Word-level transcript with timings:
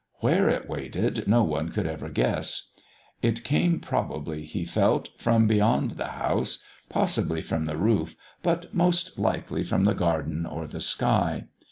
Where 0.15 0.49
it 0.49 0.67
waited 0.67 1.27
no 1.27 1.43
one 1.43 1.69
could 1.69 1.85
ever 1.85 2.09
guess. 2.09 2.71
It 3.21 3.43
came 3.43 3.79
probably, 3.79 4.45
he 4.45 4.65
felt, 4.65 5.09
from 5.19 5.45
beyond 5.45 5.91
the 5.91 6.07
house, 6.17 6.57
possibly 6.89 7.39
from 7.43 7.65
the 7.65 7.77
roof, 7.77 8.15
but 8.41 8.73
most 8.73 9.19
likely 9.19 9.61
from 9.63 9.83
the 9.83 9.93
garden 9.93 10.43
or 10.47 10.65
the 10.65 10.81
sky. 10.81 11.49